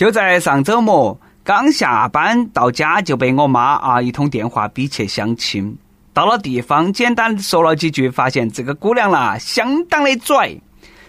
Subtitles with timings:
[0.00, 5.76] 就在上周末，刚下班到家就被我妈啊一通电话逼去相亲。
[6.14, 10.56] 到了地方，简单说了几句，发现这个姑娘啦相当的拽。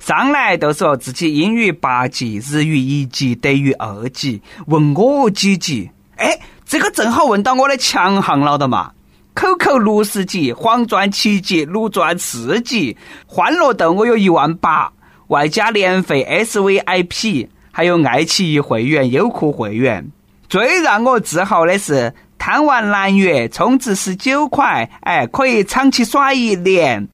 [0.00, 5.90] 上来就说自己英语八级，日语一级，德语二级，问我几级？
[6.16, 8.90] 哎，这个正好问到我的强项了的嘛。
[9.34, 12.96] QQ 六十级，黄钻七级，绿钻四级，
[13.26, 14.90] 欢乐豆我有一万八，
[15.26, 17.48] 外加年费 SVIP。
[17.78, 20.04] 还有爱奇艺会员、优酷会员，
[20.48, 27.06] 最让我自豪的是，贪玩蓝月充值十九块，哎，可以长期耍一年。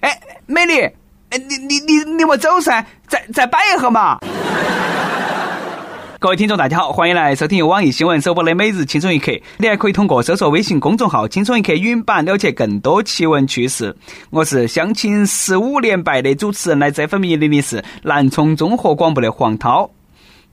[0.00, 0.80] 哎，美女，
[1.30, 4.18] 哎，你你你你莫走噻，再再摆一下嘛。
[6.22, 9.32] 各位听众，大家好，欢迎来收听由网易新闻首播的《每日轻松一刻》。
[9.58, 13.96] 你还可以通过搜索微信公众号“轻松一刻”语音版了解更多奇闻趣事。
[14.30, 19.90] 我是相亲十五连败的主持人，来这份迷离的是南充综合广播的黄涛。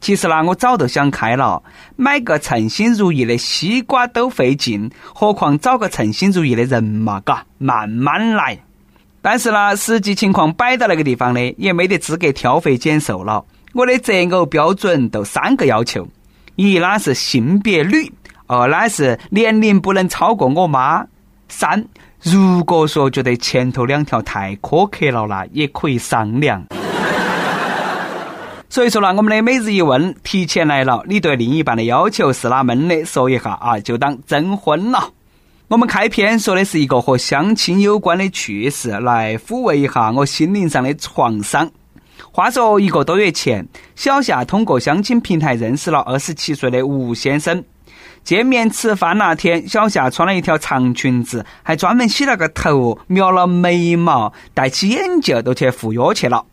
[0.02, 1.62] 其实呢，我早都想开了，
[1.96, 7.20] 买个称心如意的西瓜都费劲，何况找个称心如意的人嘛？
[7.20, 8.58] 嘎，慢慢来。
[9.22, 13.46] 但是呢，实际情况摆到那个地方呢，也没得资格挑肥拣瘦了。
[13.74, 16.08] 我的择偶标准都三个要求：
[16.56, 18.12] 一呢是性别女，
[18.48, 21.06] 二呢是年龄不能超过我妈，
[21.48, 21.86] 三
[22.24, 26.66] 如果说觉得前头两条太苛刻了啦，也可以商量。
[28.72, 33.06] 所以说呢，我们的每日一问提前来了，你对另一半的要求是哪门的？
[33.06, 35.12] 说一下啊，就当征婚了。
[35.68, 41.70] 我们开篇说的是一个和相亲有关的趣事，来抚慰一下我心灵上的创伤。
[42.32, 47.64] 话说一个多月前，小夏通过相亲平台认识了二十七岁的吴先生。
[48.24, 56.46] 见面吃饭那天，小夏穿了一条长裙子，还专门洗了个头，描了眉毛，戴起眼镜都去赴约去了。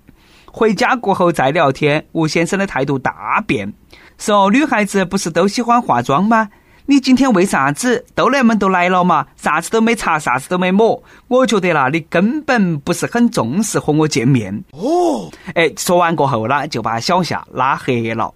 [0.46, 3.74] 回家过后再聊天，吴先生的态度大变，
[4.16, 6.48] 说女孩子不是都喜欢化妆吗？
[6.88, 9.26] 你今天为啥子都那么都来了嘛？
[9.36, 11.02] 啥子都没擦，啥子都没抹。
[11.26, 14.62] 我觉得啦，你根本不是很重视和我见面。
[14.70, 18.32] 哦，哎，说完过后呢，就把小夏拉黑了。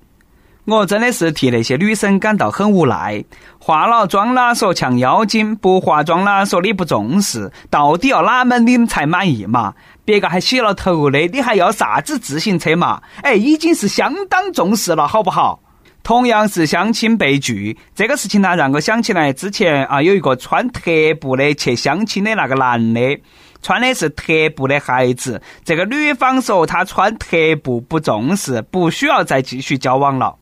[0.67, 3.25] 我真的是替那些女生感到很无奈。
[3.59, 7.51] 化了妆啦，说像妖精；不化妆啦，说你不重视。
[7.71, 9.75] 到底要哪门你们才满意嘛？
[10.05, 13.01] 别个还洗了头的，你还要啥子自行车嘛？
[13.23, 15.61] 哎，已经是相当重视了，好不好？
[16.03, 20.91] 同样是相亲被拒，这个事情呢，让我想起来之前啊，有一个穿特
[21.21, 23.21] 步的去相亲的那个男的，
[23.63, 25.41] 穿的是特步的鞋子。
[25.65, 30.37] 这个女方说她穿特步不重视，不需要再继续交往了。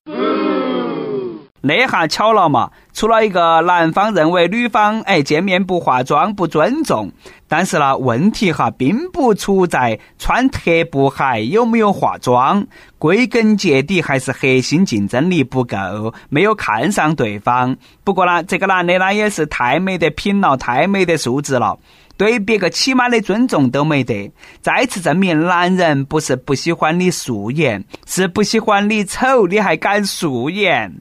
[1.60, 7.10] 那下巧了嘛，除了一个男方认为女方哎见面不化妆不尊重，
[7.48, 12.64] 但是呢问题哈并不出在穿特步鞋有没有化妆，
[12.98, 17.76] 归根结底还是核心竞争力不够，没有看上对方。
[18.04, 21.76] 不过呢，这个男的呢也是太没得品了，太没得素质了，
[22.16, 24.30] 对别个起码的尊重都没得。
[24.60, 30.92] 再次证明，男人不是不喜欢你素颜，是不喜欢你丑，你还敢素颜。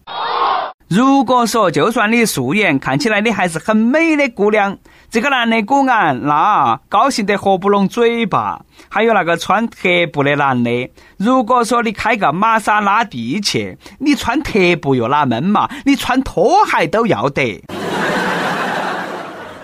[0.89, 4.77] 如果说就算你素颜，看起来你还是很美的姑娘，
[5.09, 8.61] 这个男的果然那高兴得合不拢嘴巴。
[8.87, 15.69] 还有那个穿特步的男的，如果说你开个玛莎拉蒂去，你穿特步又哪闷嘛？
[15.85, 17.61] 你穿拖鞋都要得。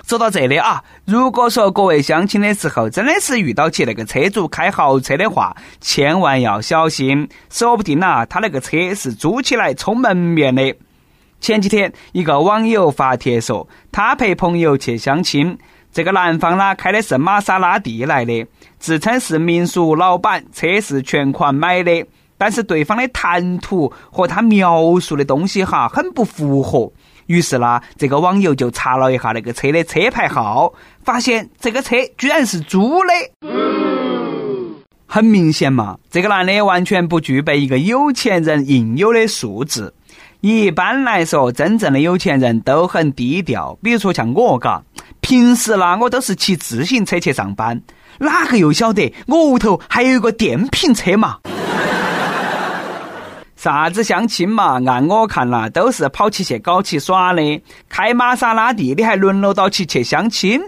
[0.05, 10.75] 说到这里啊，如果说各位相亲的时候真的是遇到起那个车主开豪车的话，千万要小心，说不定呐，他那个车是租起来充门面的。
[11.43, 15.57] 前几天，一个网友发帖说，他陪朋友去相亲，
[15.91, 18.47] 这个男方呢开的是玛莎拉蒂来的，
[18.79, 22.05] 自称是民宿老板，车是全款买的，
[22.37, 26.89] 但是对方的谈吐和他描述的东西哈很不符合，
[27.25, 30.71] 于是呢，这个网友就查了一下那个车的车牌号，
[31.03, 33.51] 发现这个车居然是租的，
[35.05, 39.93] 很明显嘛，这个男的完全不具备一个有钱人应有的素质。
[40.45, 43.79] 一般来说，真正的有钱人都很低调。
[43.81, 44.84] 比如说像我，嘎，
[45.22, 47.81] 平时呢我都是骑自行车去上班，
[48.19, 51.37] 哪个又晓得我屋头还有一个电瓶车嘛？
[53.55, 54.81] 啥子相亲嘛？
[54.85, 57.61] 按我看啦，都是跑起去搞起耍的。
[57.87, 60.59] 开玛莎拉蒂，你还轮落到起去相亲？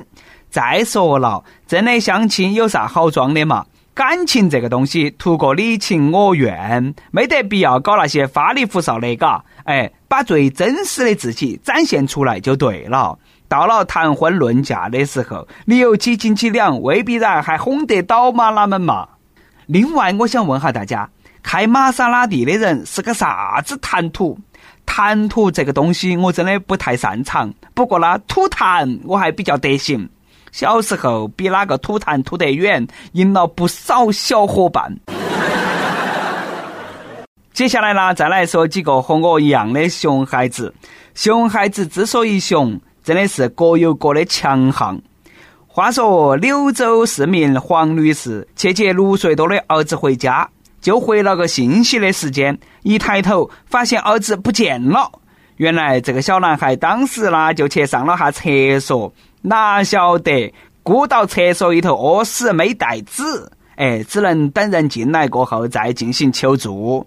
[0.49, 3.65] 再说了，真的相亲有啥好装的嘛？
[3.95, 9.41] 感情这个东西，图个你情我愿，没得必要搞那些花里胡哨的，嘎。
[9.63, 13.17] 哎，把最真实的自己展现出来就对了。
[13.47, 18.49] 到了谈婚论嫁的时候，你有几斤几两，未必然还哄得倒吗？
[18.49, 19.07] 哪们嘛？
[19.67, 21.09] 另外，我想问下大家，
[21.41, 24.37] 开玛莎拉蒂的人是个啥子谈吐？
[24.85, 30.09] 谈吐这个东西我真的不太擅长，不过呢，吐痰我还比较得行。
[30.55, 34.97] 小时候比哪个吐痰吐得远，赢了不少小伙伴。
[37.51, 40.73] 接下来呢，再来说几个和我一样的熊孩子。
[41.13, 44.97] 熊孩子之所以熊，真的是各有各的强项。
[45.67, 50.49] 话说柳州市民黄女士去接六岁多的儿子回家，
[50.79, 55.11] 就回了个信息的时间，一抬头发现儿子不见了。
[55.57, 59.13] 原来这个小男孩当时呢就去上了下厕所。
[59.47, 60.51] 哪晓得，
[60.83, 63.23] 咕到厕所里头屙屎没带纸，
[63.75, 67.05] 哎，只能等人进来过后再进行求助。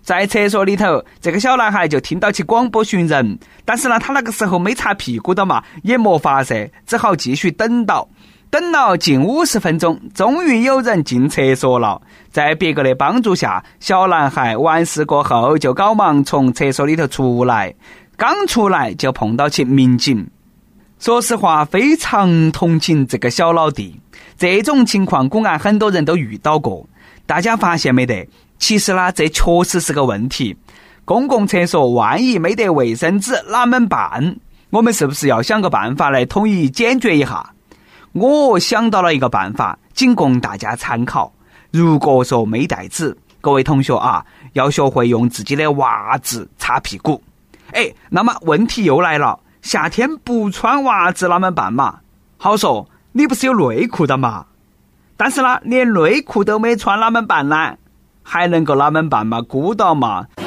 [0.00, 8.08] 在厕所里头，这个小男孩就听到起广播寻人，但是呢，他那个时候没擦屁股的嘛，也没法噻，只好继续等到。
[8.48, 12.00] 等了近五十分钟，终于有人进厕所了。
[12.30, 17.74] 在别个的帮助下，小男孩完事过后就赶忙从厕所里头出来，
[18.16, 20.28] 刚出来就碰到起民警。
[21.02, 24.00] 说实话，非常同情这个小老弟。
[24.38, 26.88] 这种情况，公安很多人都遇到过。
[27.26, 28.24] 大家发现没得？
[28.60, 30.56] 其实呢，这确实是个问题。
[31.04, 34.36] 公共厕所万一没得卫生纸，哪们办？
[34.70, 37.52] 我们是不是要想个办法来统一解决一下？
[38.12, 41.32] 我想到了一个办法，仅供大家参考。
[41.72, 47.20] 如果说没带纸，各位同学啊，要学会用自己的袜子擦屁股。
[47.72, 49.40] 哎，那么问题又来了。
[49.62, 52.00] 夏天不穿袜子，啷们办嘛？
[52.36, 54.46] 好说，你不是有内裤的嘛？
[55.16, 57.76] 但是呢，连内裤都没穿，啷们办呢？
[58.24, 59.40] 还能够啷们办嘛？
[59.40, 60.26] 孤岛嘛？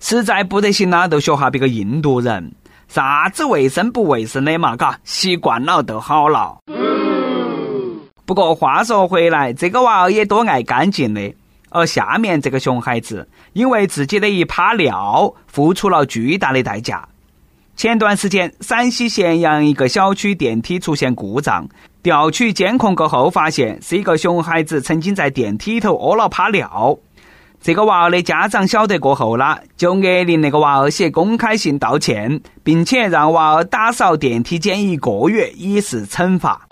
[0.00, 2.52] 实在不得行啦，就学下别个印度人，
[2.88, 4.76] 啥子卫生不卫生的嘛？
[4.76, 6.56] 嘎，习惯了就好了。
[8.26, 11.32] 不过话说回来，这个娃儿也多爱干净的。
[11.74, 17.06] 而下面这个熊孩子，因为自己的一趴尿，付出了巨大的代价。
[17.74, 21.68] 前段时间，陕西咸阳一个小区电梯出现故障，
[22.00, 26.96] 调取监控过后，发现是一个熊孩子曾经在电梯头屙了趴尿。
[27.60, 36.68] 这个娃儿的家长晓得过后啦，就勒令那个娃儿写公开信道歉，并且让娃儿打扫电梯间一个月，以示惩罚。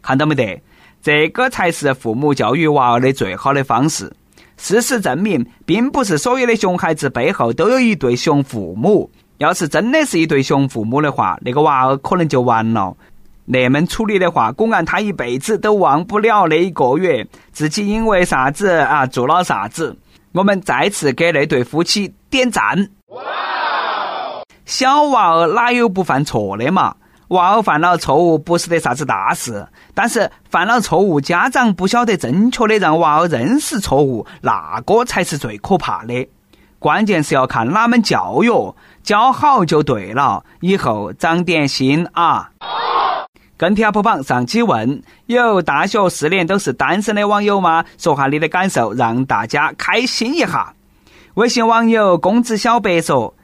[0.00, 0.62] 看到没得？
[1.02, 4.12] 这个才是父母教育娃儿的最好的方式。
[4.56, 9.10] 事实证明，并不是所有的熊孩子背后都有一对熊父母。
[9.38, 12.96] 要是真的是一对熊父母的话，那个娃儿可能就完了。
[13.44, 19.98] 那么处理的话，公安他一辈子都忘不了那一个月自己因为啥子啊做了啥子。
[20.30, 22.88] 我们再次给那对夫妻点赞。
[24.64, 26.94] 小娃儿哪有不犯错的嘛？
[27.32, 36.28] 娃儿犯了错误不是得啥子大事，但是犯了错误，家长不晓得正确的让娃儿认识错误，那个才是最可怕的。
[36.78, 40.44] 关键是要看哪门教育，教好就对了。
[40.60, 42.50] 以后长点心啊！
[43.56, 47.84] 跟帖播榜上期问：有大学四年都是单身的网友吗？
[47.96, 50.74] 说下你的感受，让大家开心一下。
[51.34, 53.34] 微信网友公子小白说：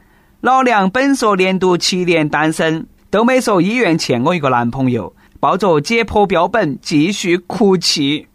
[0.43, 2.87] 老梁本硕连读七年单身。
[3.11, 8.27] 都没说医院欠我一个男朋友，抱着解剖标本继续哭泣。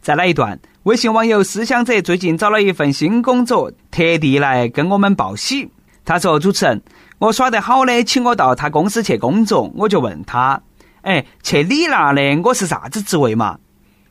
[0.00, 5.68] 再来一段，微信网友思想者最近找了一份新工作，特地来跟我们报喜。
[6.04, 6.80] 他说：“主持人，
[7.18, 10.62] 我耍得好的，请我到他公司去工作。”我就问他
[11.02, 13.58] ：“哎，去你那的我是啥子职位嘛？”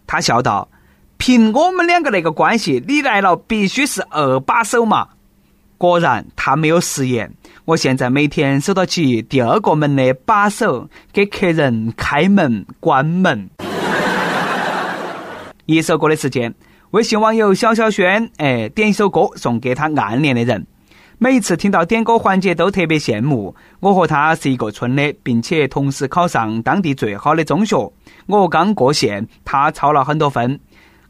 [0.06, 0.70] 他笑道
[1.18, 5.08] ：“凭我们两个那个关系，你来了必须是二把手嘛。”
[5.80, 7.32] 果然，他没有食言。
[7.64, 13.50] 我现在每天收到起第二个门的把手，给客人开门、关门。
[15.66, 16.54] 一首歌的时间，
[16.92, 20.68] 微信网友小小轩，哎，点一首歌送给他暗恋的人。
[21.18, 23.56] 每一次听到点歌环节，都特别羡慕。
[23.80, 27.90] 我和他是一个村的，并且同时考上当地最好的中学。
[28.26, 30.60] 我刚过线，他超了很多分，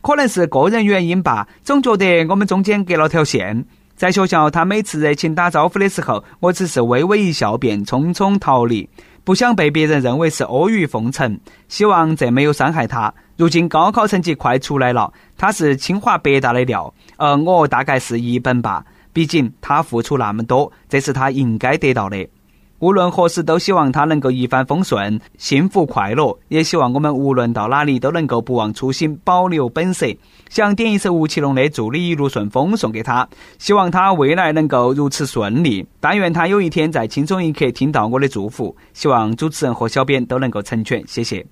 [0.02, 3.66] 可能是个人原因吧，总觉得我们中间隔了条线。
[4.00, 8.90] 在学校，他每次热情打招呼的时候，我只是微微一笑，便匆匆逃离，
[9.26, 11.38] 不想被别人认为是阿谀奉承。
[11.68, 13.14] 希望这没有伤害他。
[13.36, 18.86] 如今高考成绩快出来了，他是清华北大的料，而我大概是一本吧。
[19.12, 22.26] 毕竟他付出那么多，这是他应该得到的。
[22.80, 26.38] 无论何时，都希望他能够一帆风顺、幸福快乐。
[26.48, 30.08] 也希望我们无论到哪里都能够不忘初心，保留本色。
[30.50, 35.86] 想点一首吴奇隆的《祝你一路顺风》送给他，希望他未来能够如此顺利。
[36.00, 38.76] 但愿他有一天在轻松一刻听到我的祝福。
[38.94, 41.46] 希望主持人和小编都能够成全，谢谢。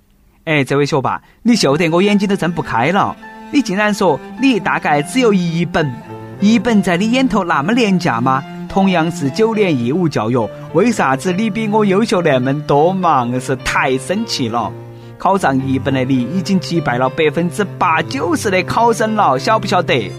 [0.46, 3.14] 哎，这位学霸，你秀得我眼睛都睁不开了。
[3.52, 5.94] 你竟然说你大概只有一本，
[6.40, 8.42] 一本在你眼头那么廉价吗？
[8.78, 13.26] 同样是九年义务教育，为啥子你比我优秀那么多嘛？
[13.26, 14.72] 硬是太生气了！
[15.18, 20.12] 考上一本的你已经击败了百分之八九十的考生了，晓不晓得？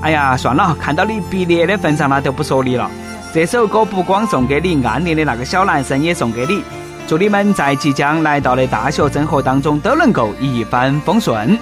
[0.00, 2.90] 哎呀，算了，看到你毕业的份上了，就不说你了。
[3.34, 6.62] 这首歌不光送给你，暗恋的那个小男生也送给你。
[7.06, 11.58] 祝你们在即将来到的大学生活当中都能够一帆风顺。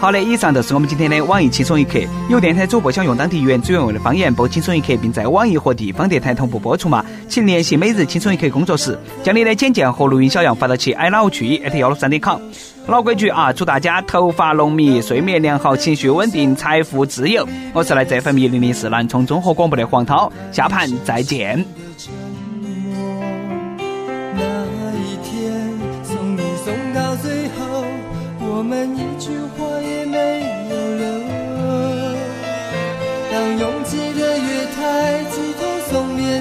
[0.00, 1.98] 好的，以上就是我们今天的网易轻松一刻。
[2.30, 7.04] 有电台主播想用当地原汁原味的方言播轻松一刻，并在网易和地方电台同步播出吗？
[7.28, 12.40] 请联系每日轻松一刻工作室，将你的简介和录音小样发到其 i love 去 at 幺六三点 com。
[12.86, 17.44] 老规矩啊，祝大家头发浓密，睡眠良好，情绪稳定，财富自由。
[17.72, 21.64] 我是来自 FM 一零零四南充综合广播的黄涛，下盘再见。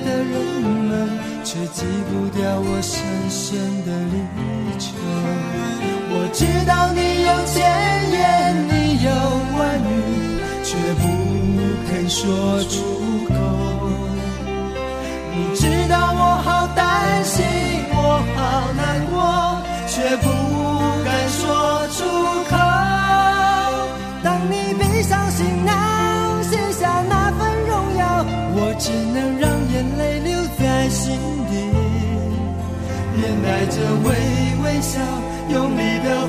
[0.01, 1.09] 的人们，
[1.43, 4.15] 却记不掉我深深的离
[4.79, 4.85] 愁。
[6.09, 7.55] 我知道你有千
[8.11, 8.17] 言，
[8.67, 8.73] 你
[9.03, 9.07] 有
[9.57, 9.89] 万语，
[10.63, 11.03] 却不
[11.89, 12.25] 肯说
[12.69, 12.75] 出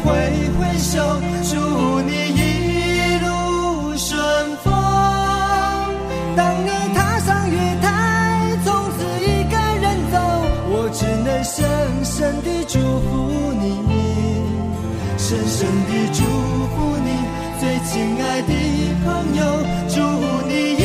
[0.05, 0.13] 挥
[0.59, 0.99] 挥手
[1.43, 4.19] 祝你一路顺
[4.63, 4.73] 风。
[6.37, 10.19] 当你踏上月台从此一个人走
[10.71, 11.67] 我只能深
[12.05, 13.89] 深地祝福你。
[15.19, 17.09] 深深地祝福你
[17.61, 18.53] 最亲爱的
[19.05, 19.41] 朋友
[19.89, 20.01] 祝
[20.49, 20.78] 你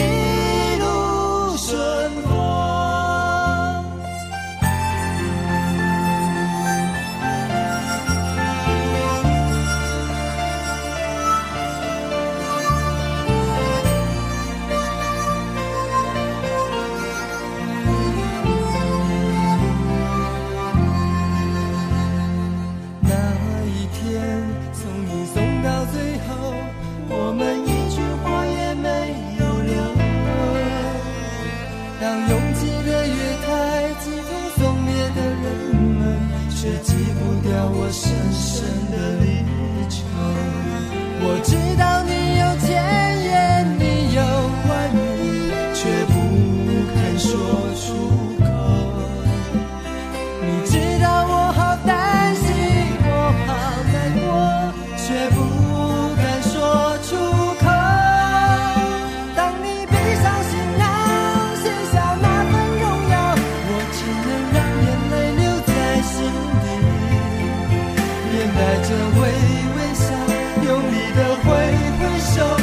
[72.03, 72.62] ever so